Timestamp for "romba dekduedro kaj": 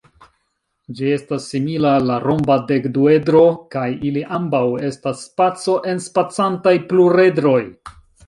2.23-3.85